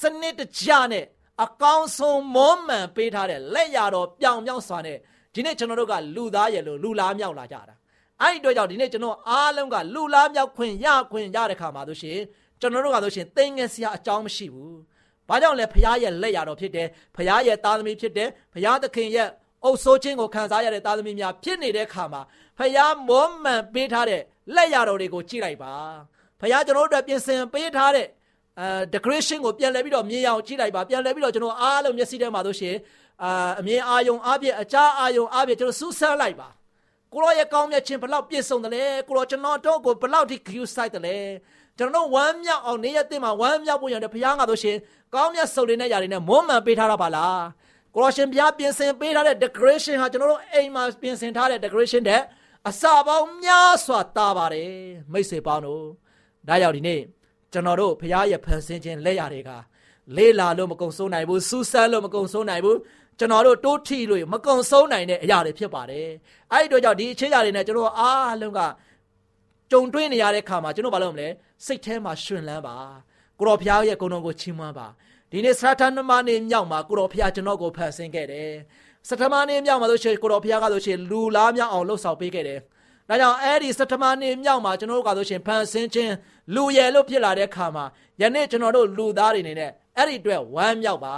[0.00, 1.04] စနစ်တကျနဲ့
[1.44, 4.98] အကောင်းဆုံးမွမ်းမံပေးထားတဲ့လက်ရတော်ပြောင်ပြောင်စွာနဲ့
[5.34, 7.77] ဒီနေ့ကျွန်တော်တို့ကလူသားရဲ့လို့လူလားမြောက်လာကြတာ
[8.22, 12.18] အဲ့ဒီတော့ကြောင့်ဒီနေ့ကျွန်တော်အားလုံးကလူလားမြောက်ခွင့်ရခွင့်ရတဲ့ခါမှာတို့ရှင်
[12.60, 14.74] ကျွန်တော်တို့ကတို့ရှင်သိငယ်စရာအကြောင်းမရှိဘူး။
[15.28, 19.28] ဘာကြောင့်လဲဖခင်ရဲ့လက်ရတော်ဖြစ်တယ်။ဖခင်ရဲ့သားသမီးဖြစ်တယ်။ဖခင်သခင်ရဲ့
[19.64, 22.22] အုပ်ဆိုးခြင်းကိုခံစားရတဲ့သားသမီးများဖြစ်နေတဲ့ခါမှာ
[22.58, 24.22] ဖခင်မောမှန်ပေးထားတဲ့
[24.54, 25.72] လက်ရတော်တွေကိုကြည့်လိုက်ပါ။
[26.40, 28.06] ဖခင်ကျွန်တော်တို့အတွက်ပြင်ဆင်ပေးထားတဲ့
[28.60, 32.76] အဲ decoration ကိုပြန်လဲပြီးတော့မြင်အောင်ကြည့်လိုက်ပါပြန်လဲပြီးတော့ကျွန်တော်အားလုံးမျက်စိထဲမှာတို့ရှင်
[33.22, 36.48] အာအမြင်အာယုံအပြည့်အကြားအာယုံအပြည့်ကျွန်တော်စူးစမ်းလိုက်ပါ
[37.12, 41.16] ကိုရောရဲ့ကောင်းမြတ်ခြင်းဘလောက်ပြည့်စုံတယ်လဲကိုရောကျွန်တော်တို့ကိုဘလောက်ထိဂရုစိုက်တယ်လဲ
[41.78, 44.76] ကျွန်တော်ဝမ်းမြောက်အောင်နေရတဲ့မှာဝမ်းမြောက်ဖို့ရတယ်ဘုရားငါတို့ရှင်
[45.14, 47.42] ကောင်းမြတ်စုံလင်တဲ့ຢာတွေနဲ့မွမ်းမံပေးထားတာပါလား
[47.94, 52.22] ကိုရောရှင်ဘုရားပြင်ဆင်ပေးထားတဲ့ decoration ဟာကျွန်တော်တို့အိမ်မှာပြင်ဆင်ထားတဲ့ decoration တဲ့
[52.68, 54.72] အစာပေါင်းများစွာတာပါတယ်
[55.12, 55.84] မိတ်ဆွေပေါင်းတို့
[56.48, 57.00] ဒါကြောင့်ဒီနေ့
[57.52, 59.50] ကျွန်တော်တို့ဘုရားရဲ့ဖန်ဆင်းခြင်းလက်ရာတွေက
[60.16, 62.78] လေးလာလို့မကုံဆုံးနိုင်ဘူးစူးစမ်းလို့မကုံဆုံးနိုင်ဘူး
[63.18, 66.08] ကျွန်တော်တို့တိုးထီလို့မကုံဆုံးနိုင်တဲ့အရာတွေဖြစ်ပါတယ်
[66.52, 68.60] အဲ့ဒီတော့ကြောင့်ဒီအခြေအရာတွေနဲ့ကျွန်တော်အားလုံးက
[69.70, 71.28] ကြုံတွေ့နေရတဲ့ခါမှာကျွန်တော်ဘာလုပ်မလဲ
[71.64, 72.76] စိတ်ထဲမှာရှင်လန်းပါ
[73.38, 74.86] ကိုတော်ဘုရားရဲ့ဂုဏ်တော်ကိုချီးမွမ်းပါ
[75.30, 78.52] ဒီနေ့စရထန်မနေ့မြောက်မှာကိုတော်ဘုရားကျွန်တော်ကိုဖန်ဆင်းခဲ့တယ်
[79.08, 82.60] စတမနေ့မြောက်မှာဆိုရှင်ကိုတော်ဘုရားကဆိုရှင်လူလားမြောက်အောင်လှုပ်ဆောင်ပေးခဲ့တယ်
[83.08, 86.14] ဒါကြောင့်အဲ့ဒီစတမနေ့မြောက်မှာကျွန်တော်တို့ကဆိုရှင်ဖန်ဆင်းခြင်း
[86.54, 87.84] လူရယ်လို့ဖြစ်လာတဲ့ခါမှာ
[88.20, 91.16] ယနေ့ကျွန်တော်တို့လူသားတွေနေနဲ့အဲ့ဒီအတွက်ဝမ်းမြောက်ပါ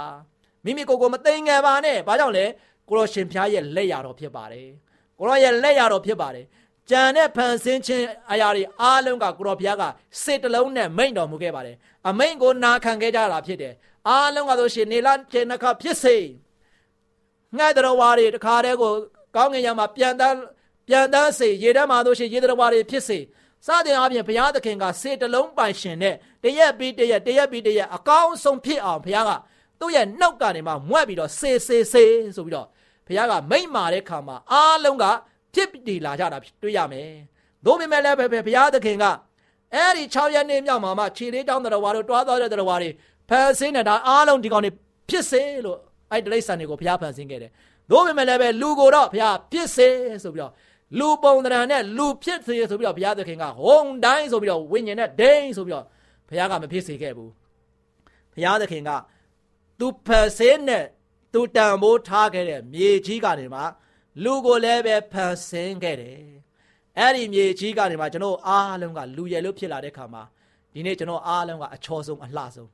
[0.65, 2.45] မိမိကိုယ်ကိုမသိငယ်ပါနဲ့ဘာကြောင့်လဲ
[2.89, 4.67] ကိုရောရှင်ဖျားရဲ့လက်ရတော်ဖြစ်ပါတယ်
[5.19, 6.45] ကိုရောရဲ့လက်ရတော်ဖြစ်ပါတယ်
[6.89, 9.83] ကြံတဲ့ဖန်ဆင်းခြင်းအရာတွေအားလုံးကကိုရောဘုရားက
[10.23, 11.75] စေတလုံးနဲ့မိန့်တော်မူခဲ့ပါတယ်
[12.09, 13.73] အမိန့်ကိုနာခံခဲ့ကြတာဖြစ်တယ်
[14.09, 16.17] အားလုံးကဆိုရှင်နေလာခြေနှခဖြစ်စေ
[17.57, 18.93] ငှဲ့တော်ဝါတွေတခါတည်းကို
[19.35, 20.37] ကောင်းငင်ရမှာပြန်တန်း
[20.87, 23.19] ပြန်တန်းစေရေထဲမှာဆိုရှင်ရေတော်ဝါတွေဖြစ်စေ
[23.67, 29.31] စတဲ့အားဖြင့်ဘုရားသခင်ကစေတလုံးပိုင်ရှင်နဲ့တရက်ပြီးတရက်တရက်ပြီးတရက်အကောင်းဆုံးဖြစ်အောင်ဘုရားက
[29.81, 32.67] သူ့ရဲ့နှုတ်ကနေမှမွက်ပြီးတော့စေစေစေဆိုပြီးတော့
[33.07, 35.05] ဘုရားကမိမ့်မာတဲ့ခါမှာအားလုံးက
[35.53, 37.09] ဖြစ်တည်လာကြတာတွေ့ရမယ်။
[37.65, 39.05] သို့ပေမဲ့လည်းဘုရားသခင်က
[39.73, 42.89] အဲ့ဒီ6ရက်နေ့မြောက်မှာမှခြေလေးတောင်းတော်ဝါတို့တွားသွားတဲ့တော်ဝါတွေ
[43.29, 44.71] ဖန်ဆင်းနေတာအားလုံးဒီကောင်တွေ
[45.09, 45.77] ဖြစ်စေလို့
[46.11, 47.51] အဲ့ဒီလိမ့်ဆန်တွေကိုဘုရားဖန်ဆင်းခဲ့တယ်။
[47.91, 49.87] သို့ပေမဲ့လည်းပဲလူကိုတော့ဘုရားဖြစ်စေ
[50.23, 50.51] ဆိုပြီးတော့
[50.99, 55.85] လူပုံသဏ္ဍာန်နဲ့လူဖြစ်စေဆိုပြီးတော့ဘုရားသခင်ကဟုံတိုင်းဆိုပြီးတော့ဝိညာဉ်နဲ့ဒိန်းဆိုပြီးတော့
[56.29, 57.31] ဘုရားကမဖြစ်စေခဲ့ဘူး
[58.33, 58.89] ဘုရားသခင်က
[59.81, 60.85] သူဖန်ဆင်းတဲ့
[61.33, 63.61] သူတန်ဖိုးထားခဲ့တဲ့မြေကြီးကနေမှ
[64.23, 66.19] လူကိုလည်းပဲဖန်ဆင်းခဲ့တယ်
[66.97, 70.23] အဲ့ဒီမြေကြီးကနေမှကျွန်တော်အားလုံးကလူရယ်လို့ဖြစ်လာတဲ့ခါမှာ
[70.73, 72.69] ဒီနေ့ကျွန်တော်အားလုံးကအချောဆုံးအလှဆုံး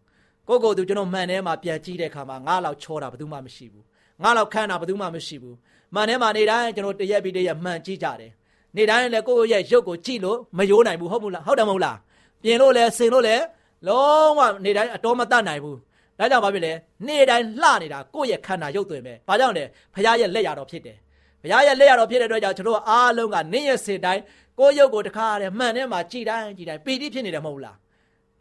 [0.47, 3.85] ကိုကိုသူကျွန်တော်မှန်ထဲမှာပြန်ကြည့်တဲ့ခါမှာငါလောက်ချောတာဘယ်သူမှမရှိဘူး
[4.23, 5.55] ငါလောက်ခန့်တာဘယ်သူမှမရှိဘူး
[5.93, 8.31] မှန်ထဲမှာနေတိုင်းကျွန်တော်တရက်ပြီးတရက်မှန်ကြည့်ကြတယ်
[8.75, 11.97] နေတိုင်းလည်းကိုယ့်ရဲ့ရုပ်ကိုကြည့်လို့မယိုးနိုင်ဘူးဟုတ်ဘူးလားဟုတ်တယ်မဟုတ်လား
[12.43, 13.43] ပြင်လို့လည်းစင်လို့လည်း
[13.87, 15.77] လုံးဝနေတိုင်းအတော်မတတ်နိုင်ဘူး
[16.19, 16.73] ဒါကြောင့်ဘာဖြစ်လဲ
[17.07, 20.97] နေ့တိုင်းလှနေတာကိုယ့်ရဲ့ခန္ဓာရုပ်သွင်းပဲဘာကြောင့်လဲဖခင်ရဲ့လက်ရတော်ဖြစ်တယ်
[21.41, 24.21] ဖခင်ရဲ့လက်ရတော်ဖြစ်တဲ့အတွက်ကြောင့်ကျွန်တော်အားလုံးကနေ့ရက်စင်တိုင်း
[24.59, 27.77] ကိုယ့်ရုပ်ကိုတခါတည်းမှန်ထဲမှာကြည်တိုင်းကြည်တိုင်းပီတိဖြစ်နေတယ်မဟုတ်လား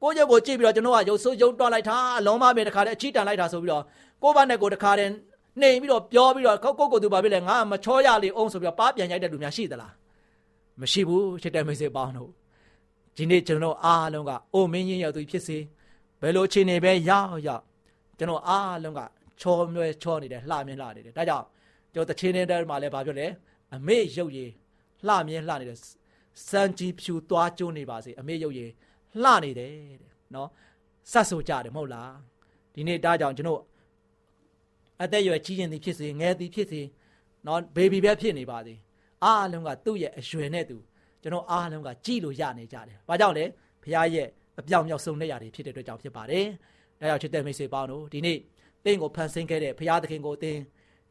[0.03, 3.83] ကိုယ့်ရုပ်ကိုကြည့်ပြီးတော့ကျွန်တော်ကရုပ်ဆိုးရုပ်တွားလိုက်တာအလုံးမပဲတခါတည်းအချီတန်လိုက်တာဆိုပြီးတော့
[4.23, 5.13] ကိုယ့်ဘာနဲ့ကိုတခါတည်း
[5.61, 9.93] နှိမ်ပြီးတော့ပြောပြီးတော့ကိုယ့်ကိုယ်ကိုသူဘာဖြစ်လဲငါမချောရလေအောင်ဆိုပြီးတော့ပါပြန်ရိုက်တဲ့လူများရှိသလား
[10.81, 12.31] မရှိဘူးချစ်တဲ့မိတ်ဆွေပေါင်းတို့
[13.17, 15.59] ဒီနေ့ကျွန်တော်အားလုံးကအိုမင်းကြီးရောက်သူဖြစ်စေ
[16.21, 17.63] ဘယ်လိုအခြေအနေပဲရောက်ရောက်
[18.19, 19.01] ကျွန်တော်အားလုံးက
[19.41, 21.47] ချောမြဲချောနေတယ်လှမြဲလှနေတယ်ဒါကြောင့်
[21.93, 23.27] ကျွန်တော်တချင်းတဲ့မှာလည်းဘာပြောလဲ
[23.75, 24.51] အမေရုပ်ရည်
[25.07, 25.79] လှမြဲလှနေတယ်
[26.49, 28.71] စံကြီးဖြူသွားကျိုးနေပါစေအမေရုပ်ရည်
[29.23, 30.49] လှနေတယ်တဲ့နော်
[31.13, 32.13] စတ်ဆိုကြတယ်မဟုတ်လား
[32.75, 33.63] ဒီနေ့ဒါကြောင့်ကျွန်တော်
[35.03, 36.83] အသက်ရွယ်ကြီးရင်သည်ဖြစ်စေငယ်သည်ဖြစ်စေ
[37.47, 38.75] နော်ဘေဘီပဲဖြစ်နေပါစေ
[39.25, 40.77] အားလုံးကသူ့ရဲ့အရွယ်နဲ့သူ
[41.23, 43.45] ကျွန်တော်အားလုံးကကြည်လို့ရနေကြတယ်။ဘာကြောင့်လဲ။
[43.83, 44.29] ဘုရားရဲ့
[44.61, 46.47] အပြောင်မြောက်ဆုံးတဲ့ຢာတွေဖြစ်တဲ့အတွက်ကြောင့်ဖြစ်ပါတယ်။
[47.01, 48.39] ဒါကြောင့်ချစ်တဲ့မိတ်ဆွေပေါင်းတို့ဒီနေ့
[48.85, 50.59] သင်ကိုဖန်ဆင်းခဲ့တဲ့ဘုရားသခင်ကိုသင်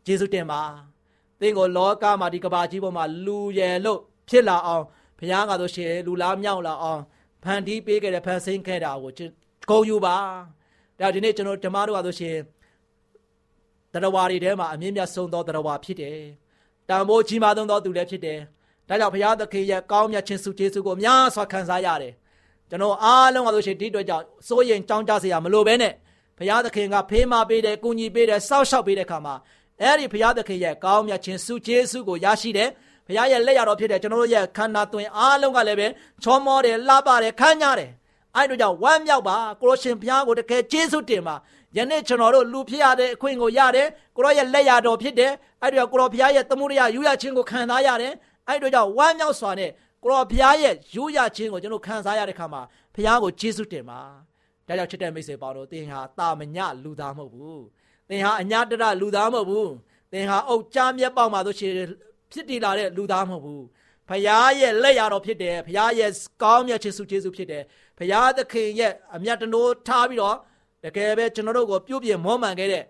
[0.07, 0.61] ယေရှုတင်ပါ။
[1.41, 4.83] သင်ကိုလောကမှာဒီကဘာကြီးပေါ်မှာလူရယ်လို့ဖြစ်လာအောင်
[5.19, 7.01] ဘုရားကဆိုရှင်လူလားမြောက်လာအောင်
[7.43, 9.11] ဖန်တီးပေးခဲ့တဲ့ဖန်ဆင်းခဲ့တာကို
[9.69, 10.15] ဂုဏ်ယူပါ။
[10.99, 12.37] ဒါဒီနေ့ကျွန်တော်ဓမ္မတို့ကဆိုရှင်
[13.93, 16.17] တရဝါတွေထဲမှာအမြင့်မြတ်ဆုံးသောတရဝါဖြစ်တယ်။
[16.89, 18.39] တန်ဖိုးကြီးမားသောသူလည်းဖြစ်တယ်။
[18.89, 22.13] ဒါကြောင့်ဘုရားသခင်ရဲ့ကောင်းမြတ်ခြင်းစုကျေးဇူးကိုအများစွာခံစားရတယ်။
[22.69, 25.93] ကျွန်တော်အားလုံးကဆိုရှင်ဒီအတွက်ကြောင့်စိုးရင်ကြောင်းကြစရာမလိုဘဲနဲ့
[26.37, 29.35] ဘုရားသခင်ကဖေးမပေးတယ်၊ကုညီပေးတယ်၊စောက်ရှောက်ပေးတဲ့အခါမှာ
[29.81, 32.69] အဲ့ဒီဘုရားသခင်ရဲ့ကောင်းမြတ်ခြင်းစုကျေးဇူးကိုရရှိတယ်။
[33.07, 35.87] ဘုရားရဲ့လက်ရတော်ဖြစ်တဲ့ကျွန်တော်တို့ရဲ့ခန္ဓာသွင်းအားလုံးကလည်းပဲ
[36.23, 37.91] ချောမောတယ်၊လှပတယ်၊ခမ်းညားတယ်။
[38.35, 41.35] အဲ့တို့ကြောင့်ဝမ်းမြောက်ပါကိုလိုရှင်ဘုရားကိုတကယ်ကျေးဇူးတင်ပါ
[41.77, 48.13] ယနေ့ကျွန်တော်တို့လူဖြစ်ရတဲ့အခွင့်ကိုရတယ်ကိုရောရဲ့လက်ရတော်ဖြစ်တယ်အဲ့ဒီတော့ကိုရောဘုရားရဲ့သမှုရယူရခြင်းကိုခံစားရတယ်
[48.47, 49.71] အဲ့ဒီတော့ကြောင့်ဝမ်းမြောက်စွာနဲ့
[50.05, 52.61] ကိုရောဘုရားရဲ့ယူရခြင်းကိုကျွန်တော်ခံစားရတဲ့ခါမှာ
[52.95, 53.99] ဘုရားကိုကျေးဇူးတင်ပါ
[54.67, 57.63] ဒါကြောင့်ချစ်တဲ့မိတ်ဆွေပေါင်းတို့သင်ဟာတာမညလူသားမဟုတ်ဘူး
[58.09, 59.71] သင်ဟာအညာတရလူသားမဟုတ်ဘူး
[60.11, 61.71] သင်ဟာအုတ်ကြားမျက်ပေါက်မှာဆိုရှင်
[62.31, 63.63] ဖြစ်တည်လာတဲ့လူသားမဟုတ်ဘူး
[64.09, 66.11] ဖရားရဲ့လက်ရတော်ဖြစ်တယ်ဖရားရဲ့
[66.43, 67.63] ကောင်းမြတ်ခြင်းစုကျေးဇူးဖြစ်တယ်
[67.99, 70.37] ဖရားသခင်ရဲ့အမြတ်တနိုးထားပြီးတော့
[70.83, 72.83] တကယ်ပဲကျွန်တော်တို့ကိုပြုတ်ပြမောမှန်ခဲ့တဲ့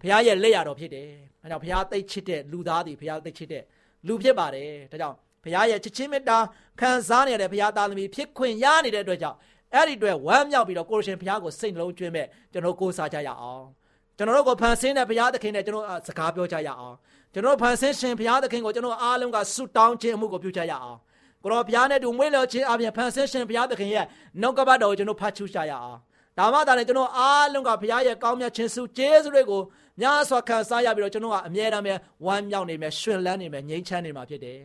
[0.00, 1.08] ဘုရားရဲ့လက်ရတော်ဖြစ်တယ်။
[1.42, 3.62] ဒါကြောင့်ဘုရားသိချစ်တဲ့လူသားတွေဘုရားသိချစ်တဲ့
[4.06, 6.38] လူဖြစ်ပါတယ်။ဒါကြောင့် ဘုရားရဲ့ချစ်ချင်းမေတ္တာ
[6.80, 9.38] ခံစားနေရတဲ့ဘုရားသားသမီးဖြစ်ခွင့်ရနေတဲ့အတွက်ကြောင့်
[9.74, 13.64] အဲ့ဒီအတွက်ဝမ်းမြောက်ပြီးတော့ကိုရရှင်ဘုရားကိုစိတ်နှလုံးကျွင်းမဲ့ကျွန်တော်ကိုးစားကြရအောင်။
[14.18, 16.96] ကျကျွန်တော်တို့ကိုဖန်ဆင်းတဲ့ဘုရားသခင်နဲ့ကျွန်တော်စကားပြောကြရအောင်
[17.32, 20.98] ကျွန်တော်ဖန်ဆင်းရှင်ဘုရားသခင်ကိုကျွန်တော်အားလုံးကဆုတောင်းခြင်းအမှုကိုပြုကြရအောင်
[21.42, 24.04] ကိုရောဘုရားနဲ့တူမွေးလျော်ခြင်းအပြင်ဖန်ဆင်းရှင်ဘုရားသခင်ရဲ့
[24.40, 25.98] နှုတ်ကပတ်တော်ကိုကျွန်တော်ဖတ်ချူကြရအောင်
[26.38, 29.62] ဒါမှသာလေကျွန်တော်အားလုံးကဘုရားရဲ့ကောင်းမြတ်ခြင်းစုကျေးဇူးတွေကို
[30.00, 31.94] များစွာခံစားရပြီးတော့ကျွန်တော်ကအမြဲတမ်းပဲ
[32.26, 34.58] ဝမ်းမြောက်နေမယ်ရှင်လန်းနေမယ်ငြိမ်းချမ်းနေမှာဖြစ်တယ်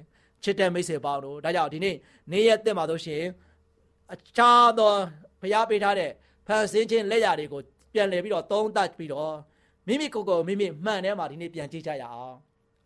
[0.47, 1.95] ချစ်တဲ့မိတ်ဆွေပေါင်းတို့ဒါကြောင့်ဒီနေ့
[2.31, 3.23] နေ့ရက်တက်မှာဆိုရှင်
[4.13, 4.93] အခြားသော
[5.41, 6.11] ဘုရားပေးထားတဲ့
[6.47, 7.61] ဖန်ဆင်းခြင်းလက်ရာတွေကို
[7.93, 9.35] ပြန်လည်ပြီးတော့သုံးသပ်ပြီးတော့
[9.87, 12.35] မိမိကိုယ်ကိုမိမိမှန်ထဲမှာဒီနေ့ပြန်ကြည့်ကြရအောင်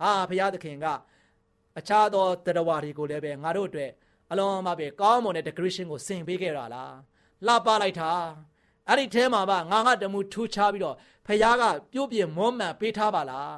[0.01, 0.85] ဟာဘုရားသခင်က
[1.79, 3.91] အခြားသောတရားဝါတွေကိုလည်းပဲငါတို့အတွက်
[4.31, 6.93] အလုံးအမပဲကောင်းမွန်တဲ့ decoration ကိုဆင်ပေးခဲ့တာလား
[7.47, 8.11] လှပလိုက်တာ
[8.87, 10.95] အဲ့ဒီထဲမှာပါငါငါတမှုထူးခြားပြီးတော့
[11.27, 13.53] ဖခင်ကပြုတ်ပြမွမ်းမံပေးထားပါလား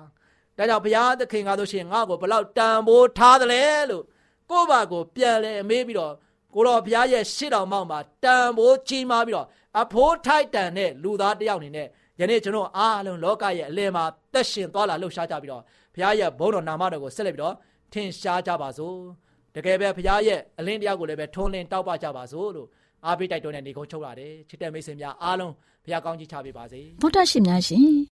[0.57, 4.03] ဒါကြောင့်ဘုရားသခင်ကဆိုရှင်ငါ့ကိုဘလောက်တန်ဖိုးထားတယ်လဲလို့
[4.49, 6.13] ကိုယ့်ဘာကိုပြန်လဲအမေးပြီးတော့
[6.53, 9.47] ကိုတော်ဘုရားရဲ့ရှေ့တော်မောက်မှာတန်ဖိုးကြီးမားပြီးတော့
[9.81, 11.87] အဖိုးထိုက်တန်တဲ့လူသားတစ်ယောက်အနေနဲ့
[12.19, 15.63] ယနေ့ကျွန်တော်အားလုံးလောကရဲ့အလယ်မှာသက်ရှင်သွားလာလှုပ်ရှားကြပြီးတော့
[15.95, 17.55] ဘုရားရဲ့ဘုန်းတော်နာမတော်ကိုဆက်လက်ပြီးတော့
[17.93, 18.95] ထင်ရှားကြပါစို့
[19.55, 22.67] တကယ်ပဲဘုရားရဲ့အလင်းတရားကိုလည်းပဲထုံးလင်းတောက်ပကြပါစို့လို့
[23.05, 28.12] အားပေးတိုက်တွန်းတဲ့နေကုန်းချုပ်လာတယ်ချစ်တဲ့မိတ်ဆွေများအားလုံးဘုရားကောင်းကြီးချပေးပါစေဗုဒ္ဓရှင်များရှင်